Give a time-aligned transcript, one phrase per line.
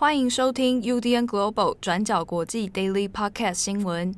[0.00, 4.14] 欢迎收听 UDN Global 转角国际 Daily Podcast 新闻。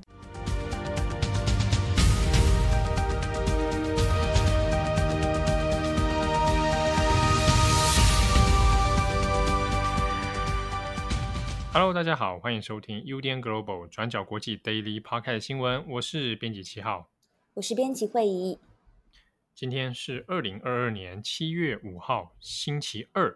[11.73, 15.89] Hello，大家好，欢迎收听 UDN Global 转角国际 Daily Podcast 新闻。
[15.89, 17.09] 我是编辑七号，
[17.55, 18.59] 我是编辑慧仪。
[19.55, 23.35] 今天是二零二二年七月五号，星期二。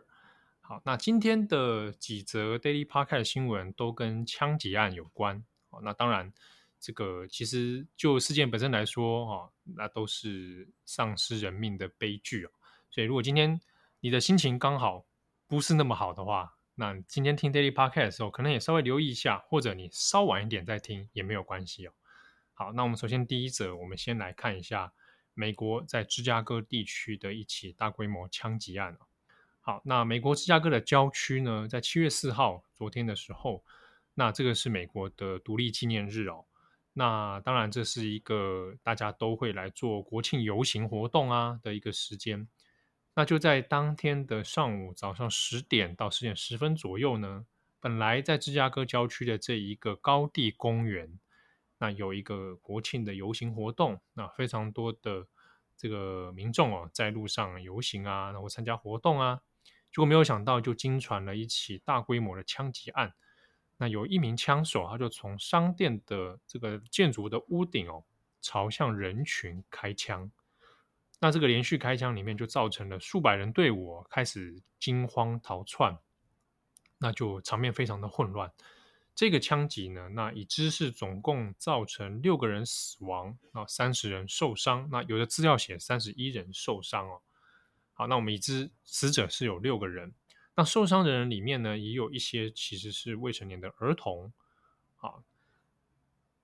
[0.67, 5.45] 好，那今天的几则 Daily Podcast 新闻都跟枪击案有关。
[5.69, 6.33] 好，那当然，
[6.80, 12.51] 这个其实就事件本身来说，哈，那都是丧失人命的悲剧哦。
[12.91, 13.61] 所以，如果今天
[14.01, 15.05] 你的心情刚好
[15.47, 21.93] 不是那么好的话，那今天听 Daily Podcast 的时候，可能也稍微留意一下，或者你稍晚一点再听也没有关系哦。
[22.55, 24.95] 好，那我们首先第一则，我们先来看一下
[25.35, 29.07] 美国在芝加哥地区的一起大规模枪击案哦。
[29.66, 33.64] 好，那美国芝加哥的郊区呢，在七月四号，昨天的时候，
[34.12, 36.45] 那这个是美国的独立纪念日哦。
[36.93, 42.46] 那当然，这是一个大家都会来做国庆游行活动啊的一个时间。
[43.15, 47.46] 那就在当天的上午，早上十点到十点十分左右呢，
[47.80, 51.18] 本来在芝加哥郊区的这一个高地公园，
[51.78, 55.26] 那有一个国庆的游行活动，那非常多的
[55.74, 59.40] 这个民众哦，在路上游行啊，然后参加活动啊。
[59.95, 63.14] 结果没有想到，就惊传了一起大规模的枪击案。
[63.76, 68.03] 那有一名枪手，他就从商店的这个建筑的屋顶哦，
[68.41, 70.28] 朝向人群开枪。
[71.20, 75.97] 那这个连续开枪里面，就造成了数百人队伍开始惊慌逃窜，
[76.98, 78.50] 那就场面非常的混乱。
[79.15, 84.88] 这个枪击呢，那已知是总共造成六个人死亡，那，三十人受伤。
[84.91, 87.22] 那有的资料写三十一人受伤哦。
[87.97, 90.12] 好，那我们已知死者是有六个人，
[90.56, 94.32] 那受伤的人里面呢，也有一些其实是未成年的儿童。
[94.97, 95.22] 好，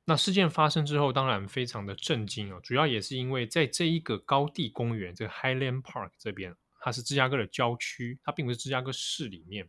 [0.05, 9.69] 那事件发生之后，当然非常的震惊哦，主要也是因为在这一个高地公园，这个 Highland Park 这边，它是芝加哥的郊区，它并不是芝加哥市里面。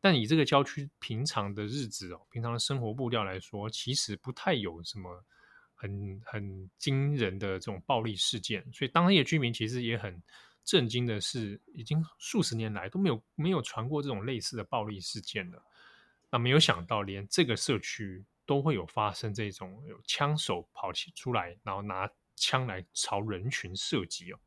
[0.00, 5.22] 但以这个郊区平常的日子哦，平常的生活步调来说，其实不太有什么
[5.74, 10.22] 很很惊人的这种暴力事件，所以当地的居民其实也很。
[10.64, 15.62] 震惊的是，已经数十年来都没有没有传过这种类似的暴力事件了。
[16.30, 24.38] 那没有想到，连这个社区都会有发生这种有枪手跑起出来，然后拿枪来朝人群射击哦。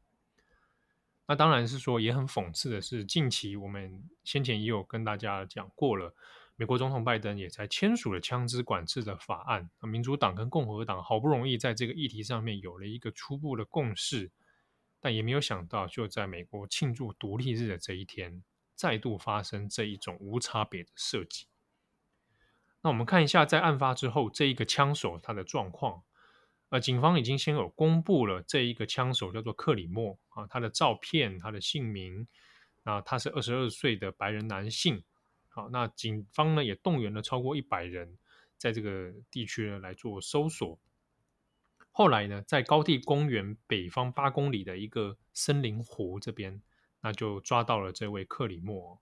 [1.27, 6.13] 那当然是说，也很讽刺的是，近期我们先前也有跟大家讲过了，
[6.55, 9.69] 美国总统拜登也才签署了枪支管制的法案。
[9.81, 14.31] 民主党跟共和党好不容易在这个议题上面有了一个初步的共识。
[15.05, 18.43] 但也没有想到，就在美国庆祝独立日的这一天，
[18.73, 21.45] 再度发生这一种无差别的射击。
[22.81, 26.01] 那我们看一下，在案发之后，这一个枪手他的状况。
[26.69, 32.27] 呃，警方已经先有公布了这一个枪手叫做克里莫啊，他的照片、他的姓名。
[32.81, 35.03] 那他是二十二岁的白人男性。
[35.49, 38.17] 好，那警方呢也动员了超过一百人，
[38.57, 40.79] 在这个地区呢来做搜索。
[41.97, 46.61] 后来呢，在高地公园北方八公里的一个森林湖这边，
[46.99, 48.99] 那就抓到了这位克里莫。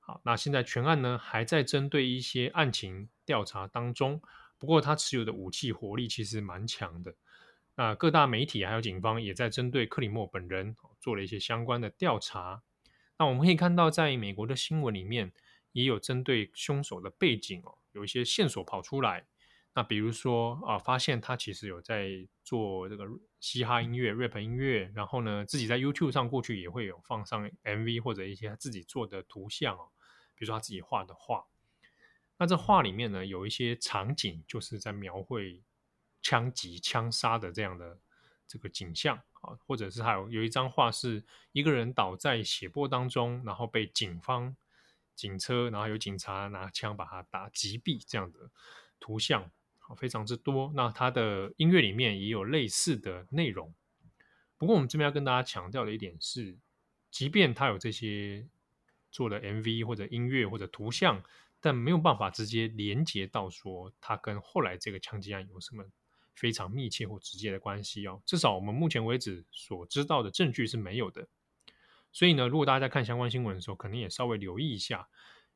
[0.00, 4.18] 好，那现在全案呢还在针对一些案情调查当中。
[4.58, 7.14] 不过他持有的武器火力其实蛮强的。
[7.74, 12.62] 那各大媒体还有警方也在针对克里莫本人做了一些相关的调查。
[13.18, 15.30] 那我们可以看到，在美国的新闻里面
[15.72, 19.26] 也有针对凶手的背景哦，有一些线索跑出来。
[19.76, 22.08] 那比如说啊，发现他其实有在
[22.44, 23.04] 做这个
[23.40, 29.88] 嘻哈音乐、rap 音乐，然后呢，自己在 YouTube 上过去也会有放上 MV 或者一些他自己做的图像哦，
[30.36, 31.44] 比如说他自己画的画。
[32.36, 35.60] 那这画里面呢，有一些场景就是在描绘
[36.22, 37.98] 枪击、枪杀的这样的
[38.46, 44.54] 这个景象啊，或者是还有有一张画是一个人倒在血泊当中，然后被警方
[45.16, 48.38] 警车，然后有警察拿枪把他打击毙这样的
[49.00, 49.50] 图像。
[49.96, 50.72] 非常之多。
[50.74, 53.74] 那他的音乐里面也有类似的内容。
[54.56, 56.56] 不过，我们这边要跟大家强调的一点是，
[57.10, 58.48] 即便他有这些
[59.10, 61.22] 做的 MV 或者音乐或者图像，
[61.60, 65.84] 但没有办法直接连接到说他跟后来这个枪击案有什么
[66.34, 68.22] 非常密切或直接的关系哦。
[68.24, 71.28] 至少我们目前为止所知道的证据是没有的。
[72.12, 75.08] 所以呢，如果大家在看相关新闻的时候，可能也稍微留意一下，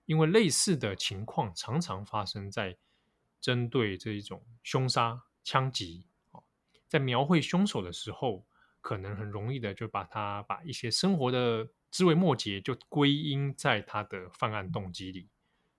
[0.06, 2.76] 因为类似的情况常常发生在。
[3.40, 6.06] 针对这一种凶杀、枪击，
[6.87, 8.44] 在描绘凶手的时候，
[8.81, 15.29] 可能很容易的就把他把一些生活的枝微末节就归因在他的犯案动机里，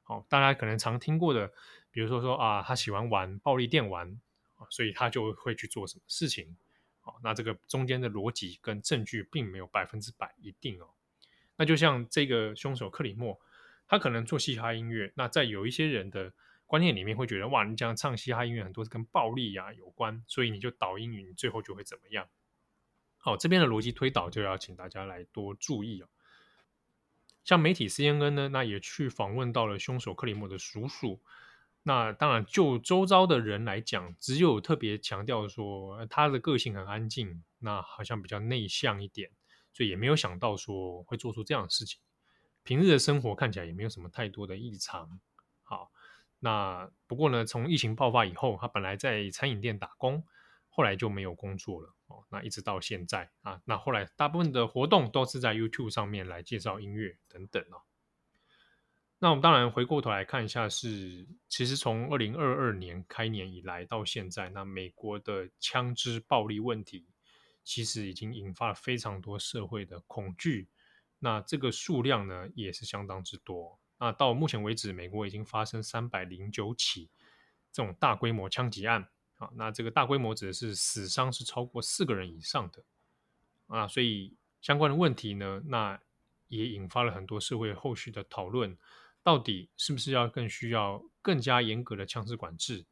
[0.06, 1.52] 哦，大家可能常听过的，
[1.92, 4.20] 比如说说啊，他喜欢玩暴力电玩
[4.56, 6.58] 啊，所以他就会去做什么事情。
[7.04, 10.90] 哦，那这个中间的逻辑跟证据并没有百分之百一定哦。
[11.56, 13.40] 那就像这个凶手克里默，
[13.88, 16.34] 他可能做嘻哈音乐，那在有一些人的
[16.70, 22.30] 观念里面会觉得，哇，你这样唱嘻哈音乐很多是跟暴力呀、有关，所以你就导英语，你最后就会怎么样？
[23.18, 26.08] 好，这边的逻辑推导就要请大家来多注意哦。
[27.44, 31.20] 像媒体 CNN 呢，那也去访问到了凶手克里莫的叔叔。
[31.82, 39.32] 那当然，就周遭的人来讲，只有特别强调说他的个性很安静，那好像比较内向一点。
[39.74, 42.00] 所以也没有想到说会做出这样的事情。
[42.64, 45.20] 平日的生活看起来也没有什么太多的异常。
[46.40, 50.24] 那不过呢，从疫情爆发以后，他本来在餐饮店打工，
[50.70, 51.94] 后来就没有工作了。
[52.08, 57.82] 哦，那一直到现在啊，那后来大部分的活动都是在 YouTube 上面来介绍音乐等等哦。
[59.20, 67.08] 那我们当然回过头来看一下是，是其实从二零二二年开年以来到现在，那美国的枪支暴力问题。
[67.62, 70.70] 其实已经引发了非常多社会的恐惧，
[71.20, 73.79] 那这个数量呢也是相当之多。
[74.00, 77.10] 那到目前为止，美国已经发生三百零九起
[77.72, 82.84] 这种大规模枪击案啊，那这个大规模指的是死伤是超过四个人以上的
[83.68, 86.00] 啊，所以相关的问题呢，那
[86.48, 88.78] 也引发了很多社会后续的讨论，
[89.22, 92.86] 到底是不是要更需要更加严格的枪支管制？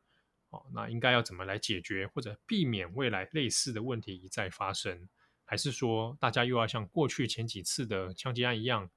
[0.49, 5.09] 哦，那应该要怎么来解决或者避免未来类似的问题一再发生？
[5.43, 8.89] 还是说大家又要像过去前几次的枪击案一样，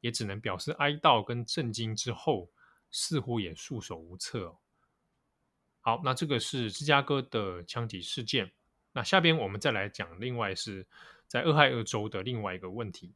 [0.00, 2.48] 也只能表示哀悼跟震惊之后，
[2.90, 4.56] 似乎也束手无策？
[5.80, 8.50] 好，那这个是芝加哥的枪击事件。
[8.92, 10.86] 那下边我们再来讲，另外是
[11.28, 13.12] 在俄亥俄州的另外一个问题。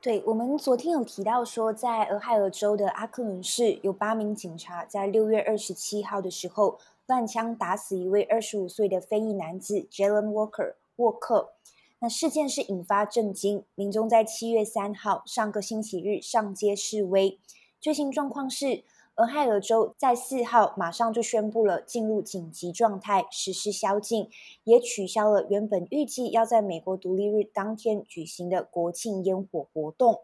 [0.00, 11.54] 对，我们昨天有提到说，在俄亥俄州的阿克伦市，有八名警察在六月二十七号的时候，乱枪打死一位二十五岁的非裔男子 Jalen Walker 沃克。
[12.00, 17.40] 那事件是引发震惊，民众在七月三号上个星期日上街示威。
[17.80, 18.84] 最新状况是，
[19.16, 24.30] 俄亥俄州在四号马上就宣布了进入紧急状态，实施宵禁，
[24.62, 30.20] 也取消了原本预计要在美国独立日当天举行的国庆烟火活动。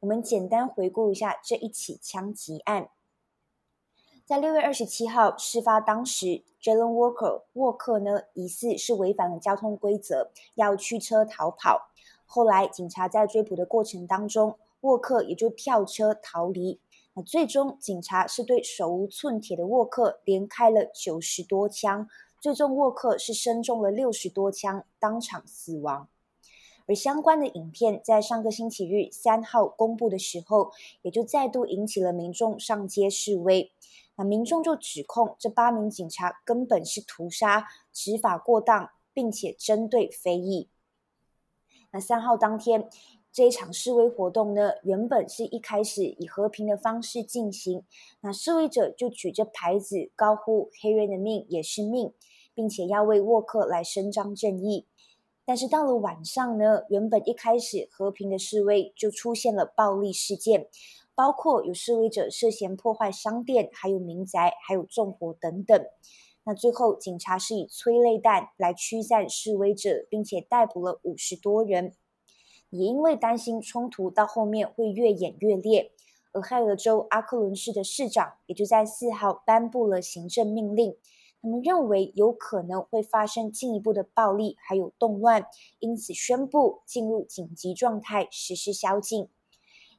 [0.00, 2.88] 我们简单回顾一下这一起枪击案。
[4.26, 11.92] 在六月二十七号事发当时，Jalen Walker 沃克呢疑似是违反了交通规则，要驱车逃跑。
[12.24, 16.80] 后来警察在追捕的过程当中，沃克也就跳车逃离。
[17.14, 22.08] 那最终警察是对手无寸铁的沃克连开了九十多枪，
[22.40, 26.08] 最终沃克是身中了六十多枪，当场死亡。
[26.88, 30.72] 而相关的影片在上个星期日三号公布的时候，
[31.02, 33.70] 也就再度引起了民众上街示威。
[34.16, 40.68] 那民众就指控这八名警察根本是屠杀、执法过当，并且针对非裔。
[41.90, 42.88] 那三号当天
[43.30, 47.84] 这一场示威活动呢，原本是一开始以和平的方式进行，
[48.20, 52.12] 那示威者就举着牌子高呼“黑人的命也是命”，
[52.54, 54.86] 并且要为沃克来伸张正义。
[55.44, 60.66] 但是到了晚上呢，原本一开始和平的示威就出现了暴力事件。
[61.16, 65.84] 包括有示威者涉嫌破坏商店，还有民宅，还有纵火等等。
[66.44, 71.94] 那最后，警察是以催泪弹来驱散示威者，并且逮捕了五十多人。
[72.70, 75.92] 也因为担心冲突到后面会越演越烈，
[76.34, 80.96] 俄亥俄州阿克伦市的市长也就在四号颁布了行政命令。
[81.40, 85.46] 他们认为有可能会发生进一步的暴力还有动乱，
[85.78, 89.28] 因此宣布进入紧急状态，实施宵禁。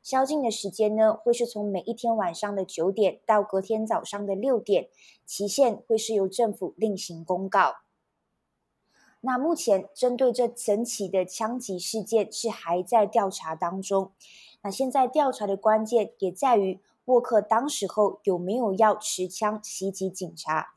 [0.08, 4.88] 宵禁的时间呢，会是从每一天晚上的九点到隔天早上的六点，
[5.26, 7.80] 期限会是由政府另行公告。
[9.20, 14.14] 那目前针对这整起的枪击事件是还在调查当中。
[14.62, 20.76] 那现在调查的关键也在于沃克当时候有没有要持枪袭击警察。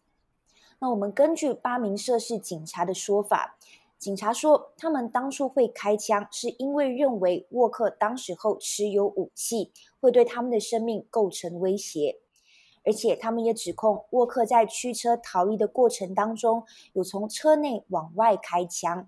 [0.80, 3.56] 那我们根据八名涉事警察的说法。
[4.00, 12.16] 警察说，他们当初会开枪，是因为认为沃克当时候持有武器，会对他们的生命构成威胁。
[12.82, 16.64] 而且，他们也指控沃克在驱车逃逸的过程当中，
[16.94, 19.06] 有从车内往外开枪。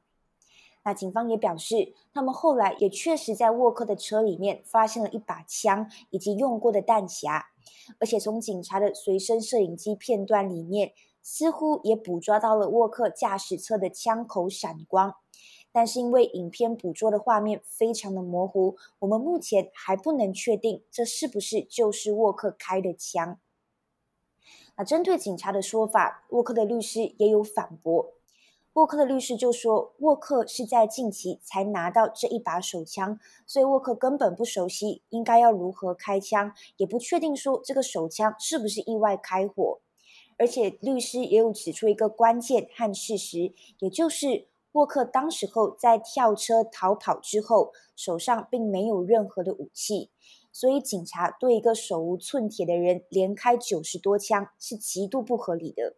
[0.85, 7.45] 那警方也表示，他们后来也确实在沃克的车里面发现了一把枪以及用过的弹匣，
[7.99, 10.93] 而且从警察的随身摄影机片段里面。
[11.23, 15.15] 似乎也捕捉到了沃克驾驶侧的枪口闪光，
[15.71, 23.39] 但是因为影片捕捉的画面非常的模糊，我们目前还不能确定这是不是就是沃克开的枪。
[24.77, 28.15] 那针对警察的说法，沃克的律师也有反驳。
[28.73, 39.81] 沃克的律师就说，沃克是在近期才拿到这一把手枪，所以沃克根本不熟悉应该要如何开枪，也不确定说这个手枪是不是意外开火。
[40.43, 44.49] 而且律师也有指出一个关键和事实，也就是。
[44.73, 50.11] 沃克当时候在跳车逃跑之后，手上并没有任何的武器，
[50.51, 55.97] 所以警察对一个手无寸铁的人连开九十多枪是极度不合理的。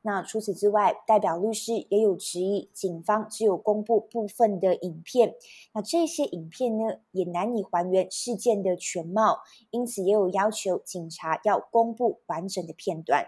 [0.00, 5.34] 那除此之外，代表律师也有质疑，警方只有公布部分的影片，
[5.74, 9.40] 那这些影片呢，也难以还原事件的全貌，
[9.70, 13.26] 因此也有要求警察要公布完整的片段。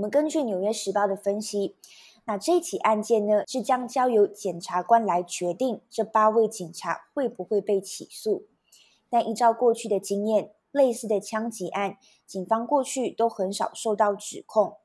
[0.00, 1.76] 我们根据《纽约时报》的分析。
[2.24, 8.46] 那这起案件呢，是将交由检察官来决定这八位警察会不会被起诉。
[9.10, 14.78] 但依照过去的经验，类似的枪击案，警方过去都很少受到指控。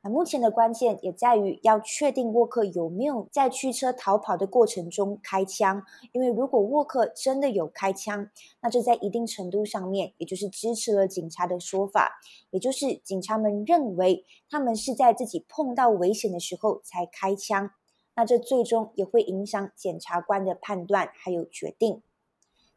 [0.00, 17.70] 那目前的关键也在于要确定沃克有没有在驱车逃跑的过程中开枪，因为如果沃克真的有开枪，那这在一定程度上面也就是支持了警察的说法，也就是警察们认为他们是在自己碰到危险的时候才开枪，
[18.14, 22.02] 那这最终也会影响检察官的判断还有决定。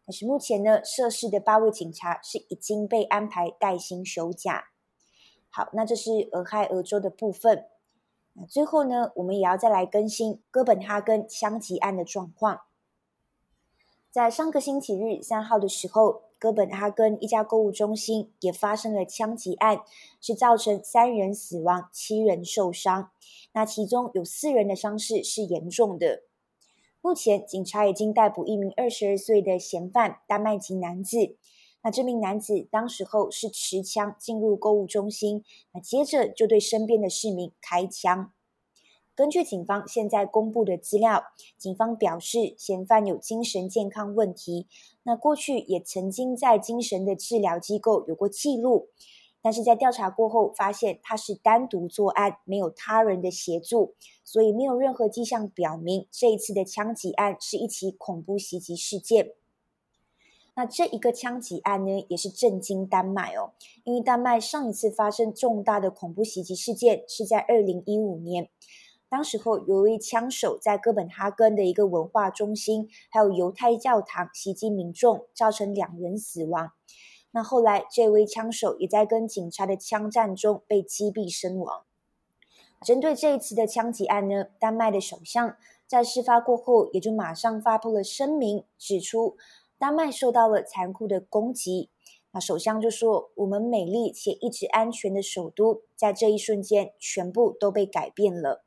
[0.03, 4.70] 但是目前呢，涉事的八位警察是已经被安排带薪休假。
[5.51, 7.67] 好，那这是俄亥俄州的部分。
[8.33, 12.61] 那最后呢，我们也要再来更新哥本哈根枪击案的状况。
[14.09, 19.81] 在上个星期日三号的时候，哥本哈根一家购物中心也发生了枪击案，
[20.21, 23.11] 是造成三人死亡、七人受伤。
[23.51, 26.23] 那其中有四人的伤势是严重的。
[27.01, 31.35] 目前，警察已经逮捕一名二十二岁的嫌犯，丹麦籍男子。
[31.83, 38.31] 那这名男子当时候是持枪进入购物中心，那接着就对身边的市民开枪。
[39.13, 41.23] 根据警方现在公布的资料，
[41.57, 44.67] 警方表示嫌犯有精神健康问题，
[45.03, 48.87] 那过去也曾经在精神的治疗机构有过记录，
[49.41, 59.33] 但是在调查过后发现他是单独作案，没有他人的协助，所以没有任何迹象表明这一次的枪击案是一起恐怖袭击事件。
[60.53, 63.53] 那这一个枪击案呢，也是震惊丹麦哦，
[63.85, 68.49] 因为丹麦上一次发生重大的恐怖袭击事件是在二零一五年，
[69.07, 76.73] 当时候有一位枪手在哥本哈根的一个文化中心，还有犹太教堂袭击民众，造成两人死亡。
[77.31, 81.83] 那后来这位枪手也在跟警察的枪战中被击毙身亡。
[82.85, 85.55] 针对这一次的枪击案呢，丹麦的首相
[85.87, 89.37] 在事发过后也就马上发布了声明，指出。
[89.81, 91.89] 丹麦受到了残酷的攻击，
[92.33, 98.63] 那首相就说：“我们美丽且一直安全的首都，在这一瞬间全部都被改变了。”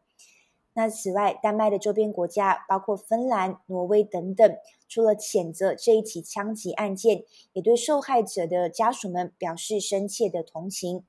[0.74, 11.04] 那此外，丹麦的周边国家，包括芬兰、挪威等等，除了谴责这一起枪击案件，也对受害者的家属们表示深切的同情。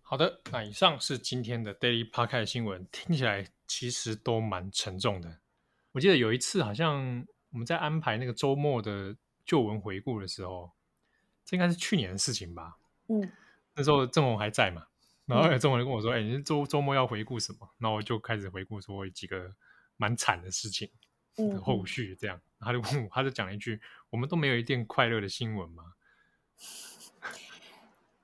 [0.00, 5.40] 好的，那以上是今天的 Daily Podcast 新闻，听起来其实都蛮沉重的。
[5.92, 7.26] 我记得有一次好像。
[7.50, 10.70] 我们在安排那个周末的旧闻回顾的时候，
[11.44, 12.76] 这应该是去年的事情吧？
[13.08, 13.30] 嗯，
[13.74, 14.86] 那时候郑红还在嘛？
[15.26, 19.52] 然后郑红就跟我说：“哎、嗯，你周周末要回顾什么？”然后我就开始回顾说几个
[19.96, 20.88] 蛮惨的事情
[21.34, 22.36] 的后续，这样。
[22.36, 25.94] 嗯、他就问我，他就讲了一句：“我们都没有一件快乐的新闻吗？”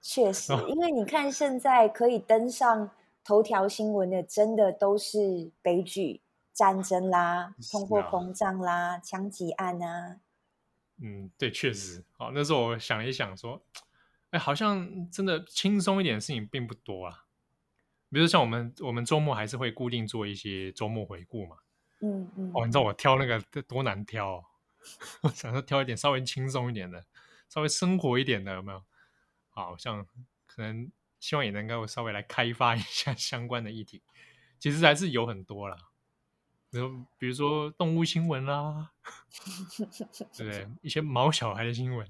[0.00, 2.91] 确实，因为你看现在可以登上
[3.25, 6.21] 头条新闻的，真的都是悲剧。
[6.53, 10.21] 战争啦，通货膨胀啦，枪击案啊。
[10.99, 12.05] 嗯，对，确实。
[12.13, 13.63] 好，那时候我想一想，说，
[14.31, 17.25] 哎，好像真的轻松一点的事情并不多啊。
[18.11, 21.57] 比如说像我们，我们周末还是会固定做一些周末回顾嘛。
[22.01, 22.53] 嗯嗯。
[22.55, 24.45] 哦，你知道我挑那个多难挑哦？
[25.23, 27.05] 我想说挑一点稍微轻松一点的，
[27.49, 28.85] 稍微生活一点的，有没有？
[29.49, 30.07] 好像
[30.47, 30.91] 可能
[31.21, 34.03] 希望也能够稍微来开发一下相关的议题。
[34.59, 35.77] 其实还是有很多啦。
[37.19, 38.91] 比如说动物新闻啦，
[39.76, 40.67] 对不对？
[40.81, 42.07] 一些毛小孩的新闻。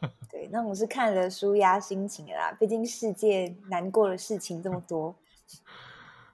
[0.30, 5.16] 对，那我是看了舒压心情的啦，毕竟世界难过的事情这么多。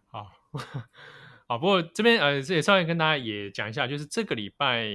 [0.08, 0.32] 好，
[1.46, 4.86] 好，不过这边呃，这也稍微跟大家也讲一下，就是这个礼拜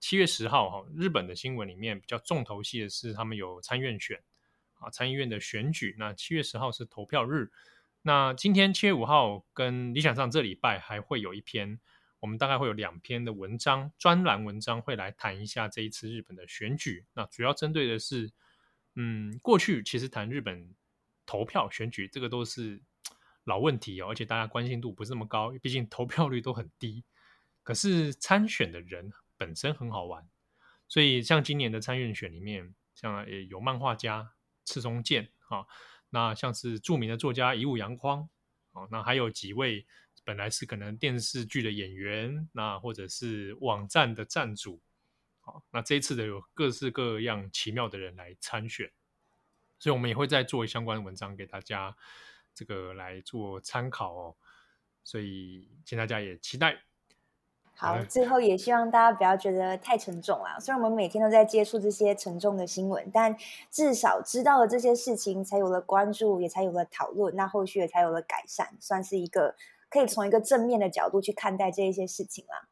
[0.00, 4.20] 七月十号哈，日本的新闻里面比较重头戏的是他们有参院选
[4.80, 5.94] 啊，参议院的选举。
[5.98, 7.52] 那七月十号是投票日。
[8.02, 11.78] 那今天七月五号跟理想上这礼拜还会有一篇，
[12.18, 17.06] 我们大概会有两篇的文章，专栏文章会来谈一下这一次日本的选举。
[17.14, 18.32] 那主要针对的是，
[18.96, 20.74] 嗯，过去其实谈日本
[21.24, 22.82] 投票选举这个都是
[23.44, 27.04] 老问题哦，而且大家关心度不是那么高，毕竟投票率都很低。
[27.62, 30.28] 可是参选的人本身很好玩，
[30.88, 34.32] 所以像今年的参院选里面，像有漫画家
[34.64, 35.64] 赤松健啊，
[36.14, 38.28] 那像是著名的作家乙武洋匡
[38.72, 39.86] 哦，那还有几位
[40.24, 44.78] 本来是可能电视剧的演员，那或者是网站的站主，
[45.44, 48.92] 哦，那这一次的有各式各样奇妙的人来参选，
[49.78, 51.96] 所以我们也会再做相关文章给大家
[52.54, 54.36] 这个来做参考哦，
[55.02, 56.78] 所以请大家也期待。
[57.82, 60.56] 好，最后也希望大家不要觉得太沉重啦。
[60.60, 63.36] 虽然我们每天都在接触这些沉重的新闻，但
[63.72, 69.56] 至少知道了这些事情，才有了关注，也才有了讨论，那后续也才有了改善，算是一个
[69.90, 72.68] 可以从一个正面的角度去看待这一些事情啦。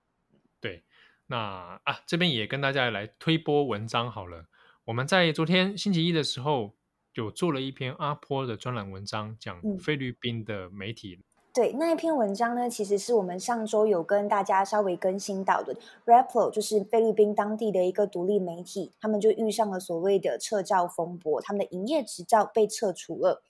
[0.60, 0.84] 对，
[1.26, 4.46] 那啊，这边也跟大家来推播文章好了。
[4.84, 6.76] 我们在昨天星期一的时候，
[7.14, 11.24] 有做了一篇阿坡的专栏文章，讲菲律宾的媒体。
[11.52, 15.74] 对，那一篇文章呢，其实是我们上周有跟大家稍微更新到的。
[16.06, 23.42] Raplo 就是菲律宾当地的一个独立媒体，他们就遇上了所谓的撤照风波，他们的营业执照被撤除了。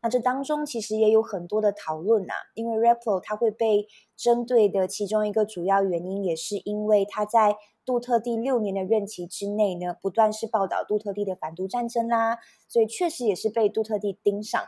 [0.00, 12.38] 那这当中其实也有很多的讨论呐、啊，因为 Raplo 它会被针对的其中一个主要原因，也是因为它在杜特地六年的任期之内呢，不断是报道杜特地的反毒战争啦，
[12.68, 14.62] 所以确实也是被杜特地盯上，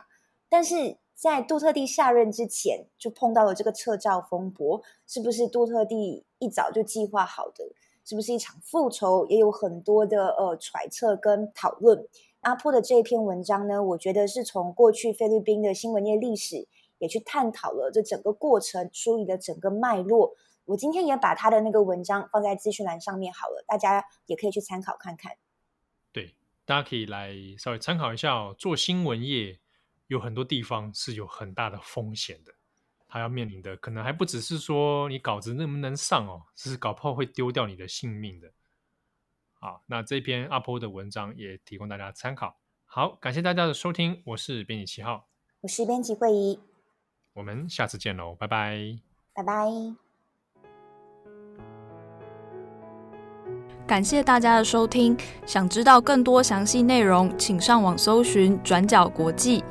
[0.49, 0.97] 但是。
[1.21, 7.63] 在杜特地下任之前，就碰到了这个撤照风波，是不是杜特地一早就计划好的？
[8.03, 9.27] 是不是一场复仇？
[9.27, 12.07] 也有很多的呃揣测跟讨论。
[12.39, 20.35] 阿波的这一篇文章呢，我觉得是从过去菲律宾的新闻业历史，也去探讨了这整个过程，梳理了整个脉络。
[20.65, 25.33] 我今天也把他的那个文章放在资讯栏上面好了，大家也可以去参考看看。
[26.11, 26.33] 对，
[26.65, 29.59] 大家可以来稍微参考一下哦，做新闻业。
[30.11, 32.51] 有很多地方是有很大的风险的，
[33.07, 38.51] 他要面临的可能还不只是说你稿子能不能上哦，是搞不好会丢掉你的性命的。
[39.53, 42.59] 好，那这篇阿波的文章也提供大家参考。
[42.83, 45.29] 好，感谢大家的收听，我是编辑七号，
[45.61, 46.59] 我是编辑慧仪，
[47.31, 48.99] 我们下次见喽，拜拜，
[49.33, 49.65] 拜拜。
[53.87, 59.63] 感谢大家的收听，想知道更多详细内容，请上网搜寻转角国际。